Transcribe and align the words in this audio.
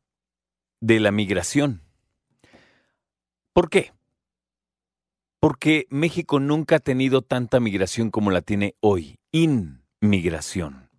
de 0.79 1.01
la 1.01 1.11
migración. 1.11 1.81
¿Por 3.51 3.69
qué? 3.69 3.91
Porque 5.41 5.85
México 5.89 6.39
nunca 6.39 6.77
ha 6.77 6.79
tenido 6.79 7.23
tanta 7.23 7.59
migración 7.59 8.09
como 8.09 8.31
la 8.31 8.41
tiene 8.41 8.75
hoy, 8.79 9.19
inmigración. 9.33 10.89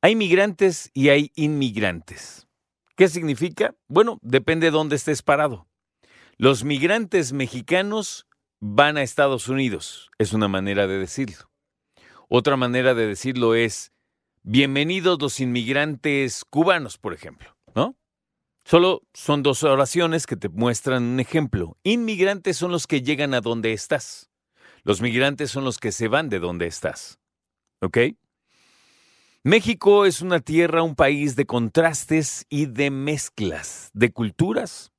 Hay 0.00 0.16
migrantes 0.16 0.90
y 0.94 1.10
hay 1.10 1.30
inmigrantes. 1.36 2.48
¿Qué 2.96 3.06
significa? 3.06 3.76
Bueno, 3.86 4.18
depende 4.20 4.66
de 4.66 4.72
dónde 4.72 4.96
estés 4.96 5.22
parado. 5.22 5.68
Los 6.38 6.64
migrantes 6.64 7.32
mexicanos 7.32 8.26
van 8.64 8.96
a 8.96 9.02
Estados 9.02 9.48
Unidos, 9.48 10.08
es 10.18 10.32
una 10.32 10.46
manera 10.46 10.86
de 10.86 10.96
decirlo. 10.96 11.50
Otra 12.28 12.56
manera 12.56 12.94
de 12.94 13.08
decirlo 13.08 13.56
es, 13.56 13.92
bienvenidos 14.44 15.20
los 15.20 15.40
inmigrantes 15.40 16.44
cubanos, 16.48 16.96
por 16.96 17.12
ejemplo, 17.12 17.56
¿no? 17.74 17.96
Solo 18.64 19.02
son 19.12 19.42
dos 19.42 19.64
oraciones 19.64 20.26
que 20.28 20.36
te 20.36 20.48
muestran 20.48 21.02
un 21.02 21.18
ejemplo. 21.18 21.76
Inmigrantes 21.82 22.56
son 22.56 22.70
los 22.70 22.86
que 22.86 23.02
llegan 23.02 23.34
a 23.34 23.40
donde 23.40 23.72
estás. 23.72 24.30
Los 24.84 25.00
migrantes 25.00 25.50
son 25.50 25.64
los 25.64 25.78
que 25.78 25.90
se 25.90 26.06
van 26.06 26.28
de 26.28 26.38
donde 26.38 26.68
estás. 26.68 27.18
¿Ok? 27.80 27.98
México 29.42 30.06
es 30.06 30.22
una 30.22 30.38
tierra, 30.38 30.84
un 30.84 30.94
país 30.94 31.34
de 31.34 31.46
contrastes 31.46 32.46
y 32.48 32.66
de 32.66 32.92
mezclas, 32.92 33.90
de 33.92 34.12
culturas. 34.12 34.91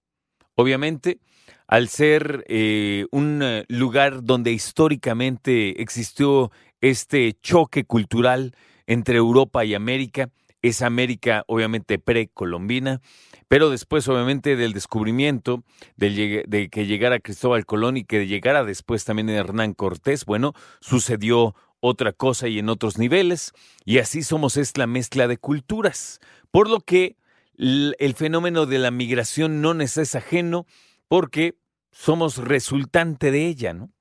Obviamente, 0.56 1.20
al 1.68 1.90
ser 1.90 2.44
eh, 2.48 3.06
un 3.12 3.42
eh, 3.42 3.66
lugar 3.68 4.24
donde 4.24 4.52
históricamente 4.52 5.82
existió 5.82 6.52
este 6.82 7.34
choque 7.42 7.86
cultural 7.86 8.56
entre 8.86 9.18
Europa 9.18 9.64
y 9.66 9.74
América, 9.74 10.30
es 10.62 10.82
América 10.82 11.44
obviamente 11.48 12.00
precolombina, 12.00 13.02
pero 13.48 13.70
después 13.70 14.08
obviamente 14.08 14.56
del 14.56 14.74
descubrimiento, 14.74 15.64
de 15.98 16.70
que 16.72 16.86
llegara 16.86 17.20
Cristóbal 17.20 17.66
Colón 17.66 17.98
y 17.98 18.06
que 18.06 18.28
llegara 18.28 18.64
después 18.64 19.04
también 19.04 19.30
Hernán 19.30 19.74
Cortés, 19.74 20.26
bueno, 20.26 20.54
sucedió 20.80 21.54
otra 21.82 22.14
cosa 22.14 22.48
y 22.48 22.60
en 22.60 22.70
otros 22.70 22.98
niveles, 22.98 23.52
y 23.84 23.98
así 23.98 24.24
somos 24.24 24.56
es 24.56 24.78
la 24.78 24.88
mezcla 24.88 25.28
de 25.28 25.38
culturas, 25.38 26.22
por 26.50 26.70
lo 26.70 26.80
que 26.80 27.18
el 27.58 28.14
fenómeno 28.16 28.66
de 28.66 28.80
la 28.80 28.92
migración 28.92 29.62
no 29.62 29.74
nos 29.74 29.98
es 29.98 30.16
ajeno 30.16 30.66
porque 31.08 31.56
somos 31.92 32.38
resultante 32.38 33.32
de 33.32 33.48
ella, 33.48 33.74
¿no? 33.74 33.92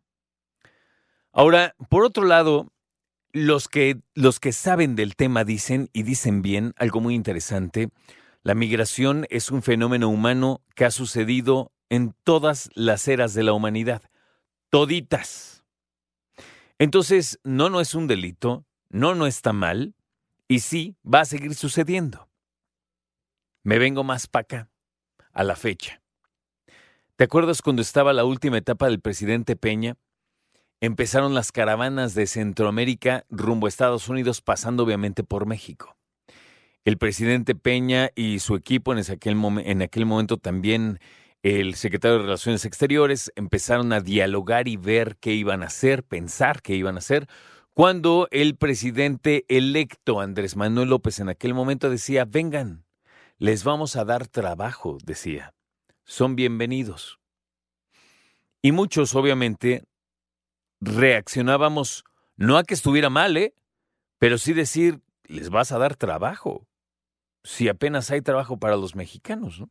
Ahora, 1.32 1.74
por 1.88 2.04
otro 2.04 2.24
lado, 2.24 2.72
los 3.32 3.68
que, 3.68 4.00
los 4.14 4.38
que 4.40 4.52
saben 4.52 4.96
del 4.96 5.16
tema 5.16 5.44
dicen, 5.44 5.88
y 5.92 6.02
dicen 6.02 6.42
bien, 6.42 6.74
algo 6.76 7.00
muy 7.00 7.14
interesante, 7.14 7.88
la 8.42 8.54
migración 8.54 9.26
es 9.30 9.50
un 9.50 9.62
fenómeno 9.62 10.08
humano 10.08 10.62
que 10.74 10.84
ha 10.84 10.90
sucedido 10.90 11.72
en 11.88 12.14
todas 12.24 12.70
las 12.74 13.06
eras 13.08 13.34
de 13.34 13.44
la 13.44 13.52
humanidad, 13.52 14.02
toditas. 14.68 15.64
Entonces, 16.78 17.38
no, 17.44 17.70
no 17.70 17.80
es 17.80 17.94
un 17.94 18.06
delito, 18.06 18.66
no, 18.90 19.14
no 19.14 19.26
está 19.26 19.52
mal, 19.52 19.94
y 20.48 20.60
sí, 20.60 20.96
va 21.02 21.20
a 21.20 21.24
seguir 21.24 21.54
sucediendo. 21.54 22.28
Me 23.64 23.78
vengo 23.78 24.02
más 24.02 24.26
para 24.26 24.42
acá, 24.42 24.70
a 25.32 25.44
la 25.44 25.54
fecha. 25.54 26.02
¿Te 27.14 27.24
acuerdas 27.24 27.62
cuando 27.62 27.80
estaba 27.80 28.12
la 28.12 28.24
última 28.24 28.58
etapa 28.58 28.86
del 28.86 29.00
presidente 29.00 29.54
Peña? 29.54 29.96
Empezaron 30.80 31.34
las 31.34 31.52
caravanas 31.52 32.14
de 32.14 32.26
Centroamérica 32.26 33.24
rumbo 33.30 33.66
a 33.66 33.68
Estados 33.68 34.08
Unidos, 34.08 34.40
pasando 34.40 34.82
obviamente 34.82 35.22
por 35.22 35.46
México. 35.46 35.96
El 36.84 36.98
presidente 36.98 37.54
Peña 37.54 38.10
y 38.16 38.40
su 38.40 38.56
equipo 38.56 38.92
en 38.92 38.98
aquel, 38.98 39.36
en 39.64 39.82
aquel 39.82 40.06
momento 40.06 40.38
también 40.38 40.98
el 41.44 41.76
secretario 41.76 42.18
de 42.18 42.24
Relaciones 42.24 42.64
Exteriores 42.64 43.30
empezaron 43.36 43.92
a 43.92 44.00
dialogar 44.00 44.66
y 44.66 44.76
ver 44.76 45.16
qué 45.20 45.34
iban 45.34 45.62
a 45.62 45.66
hacer, 45.66 46.02
pensar 46.02 46.62
qué 46.62 46.74
iban 46.74 46.96
a 46.96 46.98
hacer, 46.98 47.28
cuando 47.74 48.26
el 48.32 48.56
presidente 48.56 49.44
electo 49.48 50.20
Andrés 50.20 50.56
Manuel 50.56 50.88
López 50.88 51.20
en 51.20 51.28
aquel 51.28 51.54
momento 51.54 51.90
decía, 51.90 52.24
vengan, 52.24 52.84
les 53.42 53.64
vamos 53.64 53.96
a 53.96 54.04
dar 54.04 54.28
trabajo, 54.28 54.98
decía, 55.04 55.52
son 56.04 56.36
bienvenidos. 56.36 57.18
Y 58.62 58.70
muchos, 58.70 59.16
obviamente, 59.16 59.82
reaccionábamos, 60.80 62.04
no 62.36 62.56
a 62.56 62.62
que 62.62 62.74
estuviera 62.74 63.10
mal, 63.10 63.36
¿eh? 63.36 63.52
pero 64.18 64.38
sí 64.38 64.52
decir, 64.52 65.00
les 65.24 65.50
vas 65.50 65.72
a 65.72 65.78
dar 65.78 65.96
trabajo, 65.96 66.68
si 67.42 67.68
apenas 67.68 68.12
hay 68.12 68.22
trabajo 68.22 68.58
para 68.58 68.76
los 68.76 68.94
mexicanos, 68.94 69.58
¿no? 69.58 69.70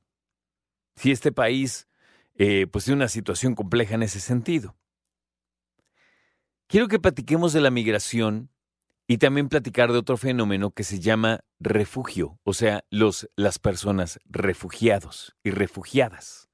si 0.97 1.11
este 1.11 1.31
país 1.31 1.87
eh, 2.35 2.67
pues 2.67 2.83
tiene 2.83 2.97
una 2.97 3.07
situación 3.07 3.55
compleja 3.55 3.95
en 3.95 4.03
ese 4.03 4.19
sentido. 4.19 4.75
Quiero 6.67 6.89
que 6.89 6.99
platiquemos 6.99 7.53
de 7.53 7.61
la 7.61 7.71
migración 7.71 8.49
y 9.11 9.17
también 9.17 9.49
platicar 9.49 9.91
de 9.91 9.97
otro 9.97 10.15
fenómeno 10.15 10.71
que 10.71 10.85
se 10.85 11.01
llama 11.01 11.41
refugio, 11.59 12.39
o 12.45 12.53
sea, 12.53 12.85
los, 12.89 13.29
las 13.35 13.59
personas 13.59 14.21
refugiados 14.23 15.35
y 15.43 15.51
refugiadas. 15.51 16.47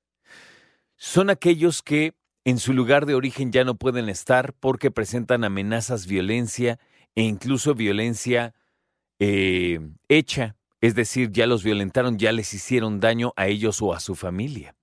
Son 0.96 1.30
aquellos 1.30 1.84
que 1.84 2.16
en 2.46 2.58
su 2.58 2.74
lugar 2.74 3.06
de 3.06 3.14
origen 3.14 3.52
ya 3.52 3.64
no 3.64 3.76
pueden 3.76 4.10
estar 4.10 4.54
porque 4.54 4.90
presentan 4.90 5.44
amenazas, 5.44 6.08
violencia 6.08 6.80
e 7.14 7.22
incluso 7.22 7.76
violencia 7.76 8.56
eh, 9.20 9.80
hecha 10.08 10.56
es 10.82 10.96
decir, 10.96 11.32
ya 11.32 11.46
los 11.46 11.64
violentaron, 11.64 12.18
ya 12.18 12.32
les 12.32 12.56
hicieron 12.56 13.00
daño 13.00 13.34
a 13.36 13.46
ellos 13.46 13.84
o 13.84 13.94
a 13.94 14.00
su 14.00 14.16
familia. 14.16 14.76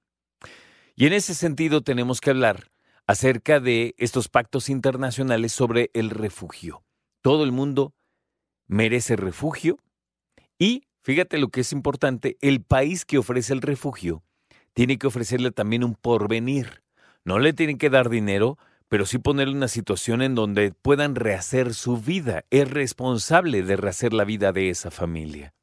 Y 0.94 1.06
en 1.06 1.12
ese 1.12 1.34
sentido 1.34 1.82
tenemos 1.82 2.20
que 2.20 2.30
hablar 2.30 2.70
acerca 3.08 3.58
de 3.58 3.96
estos 3.98 4.28
pactos 4.28 4.68
internacionales 4.68 5.50
sobre 5.50 5.90
el 5.92 6.10
refugio. 6.10 6.84
Todo 7.24 7.44
el 7.44 7.52
mundo 7.52 7.94
merece 8.66 9.16
refugio 9.16 9.78
y, 10.58 10.82
fíjate 11.00 11.38
lo 11.38 11.48
que 11.48 11.62
es 11.62 11.72
importante, 11.72 12.36
el 12.42 12.62
país 12.62 13.06
que 13.06 13.16
ofrece 13.16 13.54
el 13.54 13.62
refugio 13.62 14.22
tiene 14.74 14.98
que 14.98 15.06
ofrecerle 15.06 15.50
también 15.50 15.84
un 15.84 15.94
porvenir. 15.94 16.82
No 17.24 17.38
le 17.38 17.54
tienen 17.54 17.78
que 17.78 17.88
dar 17.88 18.10
dinero, 18.10 18.58
pero 18.90 19.06
sí 19.06 19.16
ponerle 19.16 19.56
una 19.56 19.68
situación 19.68 20.20
en 20.20 20.34
donde 20.34 20.72
puedan 20.72 21.14
rehacer 21.14 21.72
su 21.72 21.96
vida. 21.96 22.44
Es 22.50 22.70
responsable 22.70 23.62
de 23.62 23.76
rehacer 23.76 24.12
la 24.12 24.24
vida 24.24 24.52
de 24.52 24.68
esa 24.68 24.90
familia. 24.90 25.54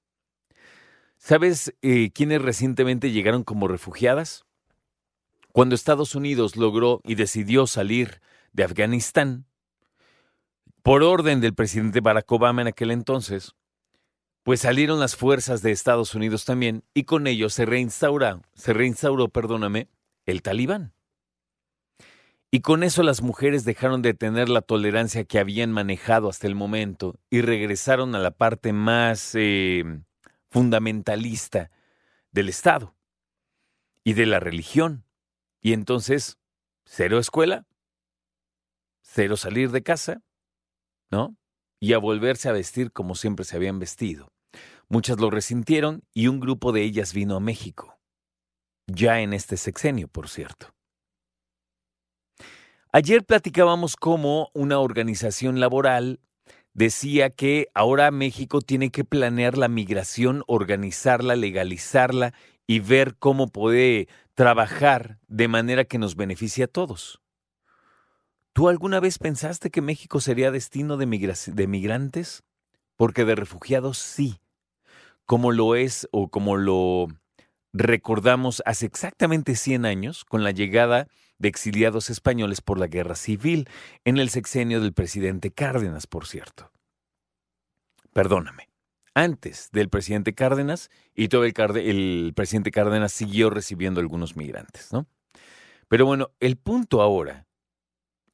¿Sabes 1.18 1.76
eh, 1.84 2.10
quiénes 2.12 2.42
recientemente 2.42 3.12
llegaron 3.12 3.44
como 3.44 3.68
refugiadas? 3.68 4.46
Cuando 5.52 5.76
Estados 5.76 6.16
Unidos 6.16 6.56
logró 6.56 7.02
y 7.04 7.14
decidió 7.14 7.68
salir 7.68 8.20
de 8.52 8.64
Afganistán, 8.64 9.46
por 10.84 11.04
orden 11.04 11.42
del 11.42 11.54
presidente 11.54 12.02
Barack 12.02 12.32
Obama 12.32 12.62
en 12.62 12.68
aquel 12.68 12.92
entonces, 12.92 13.54
pues 14.44 14.62
salieron 14.62 15.00
las 15.00 15.16
fuerzas 15.16 15.62
de 15.62 15.72
Estados 15.72 16.16
Unidos 16.16 16.46
también 16.46 16.84
y 16.94 17.04
con 17.04 17.28
ello 17.28 17.50
se 17.50 17.66
reinstauró, 17.66 18.42
se 18.54 18.74
reinstauró, 18.74 19.30
perdóname, 19.30 19.88
el 20.26 20.42
talibán. 20.42 20.94
Y 22.54 22.60
con 22.62 22.84
eso 22.84 23.02
las 23.02 23.22
mujeres 23.22 23.64
dejaron 23.64 24.02
de 24.02 24.14
tener 24.14 24.50
la 24.50 24.62
tolerancia 24.62 25.24
que 25.24 25.40
habían 25.40 25.72
manejado 25.72 26.28
hasta 26.28 26.48
el 26.48 26.56
momento 26.56 27.18
y 27.30 27.42
regresaron 27.42 28.14
a 28.14 28.20
la 28.20 28.32
parte 28.32 28.74
más 28.74 29.32
eh, 29.36 29.86
fundamentalista 30.50 31.72
del 32.32 32.50
Estado 32.50 32.94
y 34.04 34.14
de 34.14 34.26
la 34.26 34.42
religión. 34.42 35.06
Y 35.62 35.72
entonces, 35.72 36.40
cero 36.84 37.20
escuela, 37.20 37.66
cero 39.02 39.38
salir 39.38 39.72
de 39.72 39.84
casa, 39.84 40.22
¿no? 41.12 41.36
Y 41.80 41.94
a 41.94 41.98
volverse 41.98 42.50
a 42.50 42.54
vestir 42.54 42.92
como 42.92 43.16
siempre 43.16 43.46
se 43.46 43.56
habían 43.56 43.80
vestido. 43.80 44.32
Muchas 44.90 45.20
lo 45.20 45.30
resintieron 45.30 46.04
y 46.14 46.28
un 46.28 46.40
grupo 46.40 46.72
de 46.72 46.84
ellas 46.84 47.14
vino 47.14 47.36
a 47.36 47.40
México, 47.40 48.00
ya 48.88 49.22
en 49.22 49.34
este 49.34 49.58
sexenio, 49.58 50.08
por 50.08 50.28
cierto. 50.28 50.74
Ayer 52.92 53.24
platicábamos 53.24 53.96
cómo 53.96 54.50
una 54.54 54.80
organización 54.80 55.62
laboral 55.62 56.20
decía 56.74 57.30
que 57.30 57.68
ahora 57.74 58.12
México 58.12 58.60
tiene 58.62 58.92
que 58.92 59.06
planear 59.06 59.58
la 59.58 59.70
migración, 59.70 60.44
organizarla, 60.48 61.38
legalizarla 61.38 62.34
y 62.68 62.80
ver 62.80 63.16
cómo 63.18 63.48
puede 63.48 64.10
trabajar 64.34 65.20
de 65.28 65.48
manera 65.48 65.86
que 65.86 66.00
nos 66.00 66.16
beneficie 66.16 66.66
a 66.66 66.68
todos. 66.68 67.21
¿Tú 68.54 68.68
alguna 68.68 69.00
vez 69.00 69.18
pensaste 69.18 69.70
que 69.70 69.82
México 69.82 70.20
sería 70.20 70.52
destino 70.52 70.98
de, 70.98 71.06
migrantes? 71.06 72.44
Porque 72.98 73.24
de 73.24 73.36
refugiados 73.36 73.98
sí, 73.98 74.42
como 75.26 75.52
lo 75.52 75.76
es 75.76 76.08
o 76.12 76.30
como 76.30 76.58
lo 76.58 77.08
recordamos 77.72 78.62
hace 78.66 78.86
exactamente 78.86 79.56
100 79.56 79.86
años 79.86 80.26
con 80.26 80.44
la 80.44 80.52
llegada 80.52 81.08
de 81.38 81.48
exiliados 81.48 82.10
españoles 82.10 82.60
por 82.60 82.78
la 82.78 82.88
guerra 82.88 83.16
civil 83.16 83.70
en 84.04 84.18
el 84.18 84.30
sexenio 84.30 84.82
del 84.82 84.94
presidente 84.94 85.52
Cárdenas, 85.52 86.06
por 86.06 86.28
cierto. 86.28 86.72
Perdóname, 88.12 88.70
antes 89.14 89.70
del 89.72 89.88
presidente 89.88 90.36
Cárdenas 90.36 90.90
y 91.16 91.30
todo 91.30 91.46
el, 91.46 91.54
el 91.78 92.34
presidente 92.36 92.72
Cárdenas 92.72 93.14
siguió 93.14 93.50
recibiendo 93.50 94.02
algunos 94.02 94.36
migrantes, 94.36 94.92
¿no? 94.92 95.08
Pero 95.88 96.06
bueno, 96.06 96.32
el 96.40 96.58
punto 96.58 97.02
ahora, 97.02 97.48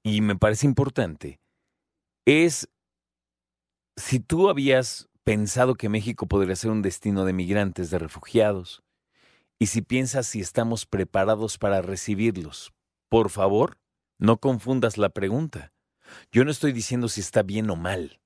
y 0.07 0.21
me 0.21 0.37
parece 0.37 0.65
importante, 0.65 1.41
es 2.25 2.69
si 3.97 4.21
tú 4.21 4.49
habías 4.49 5.09
pensado 5.25 5.75
que 5.75 5.89
México 5.89 6.27
podría 6.27 6.55
ser 6.55 6.71
un 6.71 6.81
destino 6.81 7.25
de 7.25 7.33
migrantes, 7.33 7.89
de 7.89 7.99
refugiados, 7.99 8.83
y 9.59 9.67
si 9.67 9.81
piensas 9.81 10.25
si 10.25 10.39
estamos 10.39 10.85
preparados 10.85 11.57
para 11.57 11.81
recibirlos, 11.81 12.71
por 13.09 13.29
favor, 13.29 13.79
no 14.17 14.37
confundas 14.37 14.97
la 14.97 15.09
pregunta. 15.09 15.73
Yo 16.31 16.45
no 16.45 16.51
estoy 16.51 16.71
diciendo 16.71 17.09
si 17.09 17.19
está 17.19 17.43
bien 17.43 17.69
o 17.69 17.75
mal. 17.75 18.21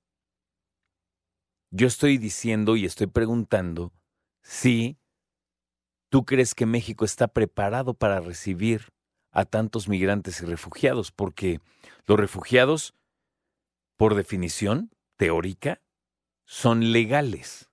Yo 1.72 1.88
estoy 1.88 2.20
diciendo 2.20 2.76
y 2.76 2.86
estoy 2.86 3.08
preguntando 3.08 3.92
si 4.44 5.00
tú 6.10 6.26
crees 6.26 6.54
que 6.54 6.68
México 6.68 7.06
está 7.06 7.28
preparado 7.28 7.96
para 7.96 8.20
recibir 8.20 8.90
a 9.32 9.46
tantos 9.46 9.88
migrantes 9.88 10.42
y 10.42 10.46
refugiados, 10.46 11.12
porque 11.12 11.60
los 12.06 12.20
refugiados, 12.20 12.94
por 13.98 14.16
definición 14.16 14.92
teórica, 15.18 15.82
son 16.46 16.92
legales. 16.92 17.70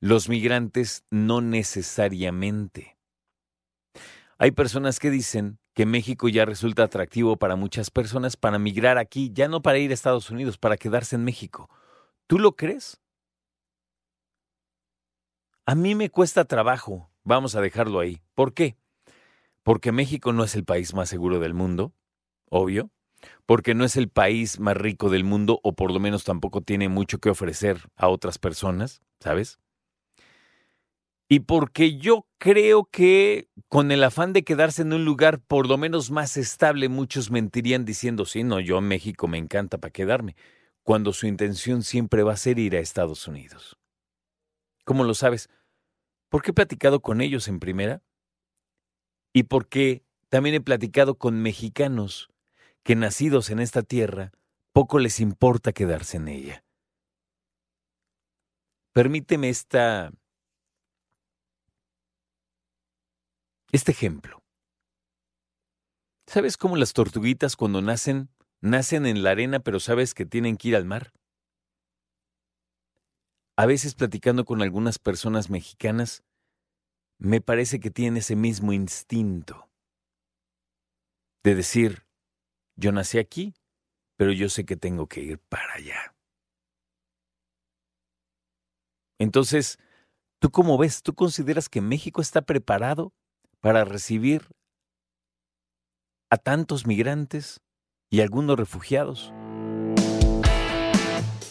Los 0.00 0.28
migrantes 0.28 1.04
no 1.10 1.40
necesariamente. 1.40 2.98
Hay 4.38 4.50
personas 4.50 4.98
que 4.98 5.10
dicen 5.10 5.60
que 5.74 5.86
México 5.86 6.28
ya 6.28 6.44
resulta 6.44 6.82
atractivo 6.82 7.36
para 7.36 7.56
muchas 7.56 7.90
personas 7.90 8.36
para 8.36 8.58
migrar 8.58 8.98
aquí, 8.98 9.30
ya 9.32 9.48
no 9.48 9.62
para 9.62 9.78
ir 9.78 9.90
a 9.90 9.94
Estados 9.94 10.30
Unidos, 10.30 10.58
para 10.58 10.76
quedarse 10.76 11.16
en 11.16 11.24
México. 11.24 11.70
¿Tú 12.26 12.38
lo 12.38 12.56
crees? 12.56 13.00
A 15.64 15.76
mí 15.76 15.94
me 15.94 16.10
cuesta 16.10 16.44
trabajo, 16.44 17.08
vamos 17.22 17.54
a 17.54 17.60
dejarlo 17.60 18.00
ahí. 18.00 18.20
¿Por 18.34 18.52
qué? 18.52 18.76
Porque 19.62 19.92
México 19.92 20.32
no 20.32 20.44
es 20.44 20.54
el 20.54 20.64
país 20.64 20.94
más 20.94 21.08
seguro 21.08 21.38
del 21.38 21.54
mundo, 21.54 21.92
obvio, 22.48 22.90
porque 23.46 23.74
no 23.74 23.84
es 23.84 23.96
el 23.96 24.08
país 24.08 24.58
más 24.58 24.76
rico 24.76 25.10
del 25.10 25.24
mundo 25.24 25.60
o 25.62 25.74
por 25.74 25.92
lo 25.92 26.00
menos 26.00 26.24
tampoco 26.24 26.62
tiene 26.62 26.88
mucho 26.88 27.18
que 27.18 27.30
ofrecer 27.30 27.78
a 27.96 28.08
otras 28.08 28.38
personas, 28.38 29.02
¿sabes? 29.20 29.58
Y 31.28 31.40
porque 31.40 31.96
yo 31.96 32.26
creo 32.38 32.84
que 32.84 33.48
con 33.68 33.90
el 33.90 34.04
afán 34.04 34.34
de 34.34 34.42
quedarse 34.42 34.82
en 34.82 34.92
un 34.92 35.04
lugar 35.04 35.40
por 35.40 35.66
lo 35.66 35.78
menos 35.78 36.10
más 36.10 36.36
estable, 36.36 36.90
muchos 36.90 37.30
mentirían 37.30 37.86
diciendo, 37.86 38.26
sí, 38.26 38.44
no, 38.44 38.60
yo 38.60 38.80
México 38.82 39.28
me 39.28 39.38
encanta 39.38 39.78
para 39.78 39.92
quedarme, 39.92 40.36
cuando 40.82 41.12
su 41.12 41.26
intención 41.26 41.84
siempre 41.84 42.22
va 42.22 42.32
a 42.32 42.36
ser 42.36 42.58
ir 42.58 42.76
a 42.76 42.80
Estados 42.80 43.26
Unidos. 43.26 43.78
¿Cómo 44.84 45.04
lo 45.04 45.14
sabes? 45.14 45.48
Porque 46.28 46.50
he 46.50 46.54
platicado 46.54 47.00
con 47.00 47.20
ellos 47.20 47.48
en 47.48 47.60
primera 47.60 48.02
y 49.32 49.44
porque 49.44 50.04
también 50.28 50.54
he 50.54 50.60
platicado 50.60 51.16
con 51.16 51.42
mexicanos 51.42 52.28
que 52.82 52.96
nacidos 52.96 53.50
en 53.50 53.60
esta 53.60 53.82
tierra, 53.82 54.32
poco 54.72 54.98
les 54.98 55.20
importa 55.20 55.72
quedarse 55.72 56.16
en 56.16 56.28
ella. 56.28 56.64
Permíteme 58.92 59.48
esta 59.48 60.12
este 63.72 63.92
ejemplo. 63.92 64.42
¿Sabes 66.26 66.56
cómo 66.56 66.76
las 66.76 66.92
tortuguitas 66.92 67.56
cuando 67.56 67.80
nacen 67.80 68.28
nacen 68.60 69.06
en 69.06 69.22
la 69.22 69.30
arena 69.30 69.60
pero 69.60 69.80
sabes 69.80 70.14
que 70.14 70.26
tienen 70.26 70.56
que 70.56 70.68
ir 70.68 70.76
al 70.76 70.84
mar? 70.84 71.12
A 73.56 73.66
veces 73.66 73.94
platicando 73.94 74.44
con 74.44 74.62
algunas 74.62 74.98
personas 74.98 75.50
mexicanas, 75.50 76.22
me 77.22 77.40
parece 77.40 77.78
que 77.78 77.90
tienen 77.90 78.16
ese 78.16 78.34
mismo 78.34 78.72
instinto 78.72 79.70
de 81.44 81.54
decir, 81.54 82.04
yo 82.76 82.90
nací 82.90 83.18
aquí, 83.18 83.54
pero 84.16 84.32
yo 84.32 84.48
sé 84.48 84.64
que 84.64 84.76
tengo 84.76 85.06
que 85.06 85.20
ir 85.20 85.38
para 85.38 85.74
allá. 85.74 86.16
Entonces, 89.20 89.78
¿tú 90.40 90.50
cómo 90.50 90.76
ves? 90.78 91.02
¿Tú 91.02 91.14
consideras 91.14 91.68
que 91.68 91.80
México 91.80 92.20
está 92.20 92.42
preparado 92.42 93.12
para 93.60 93.84
recibir 93.84 94.48
a 96.28 96.38
tantos 96.38 96.86
migrantes 96.88 97.60
y 98.10 98.20
algunos 98.20 98.58
refugiados? 98.58 99.32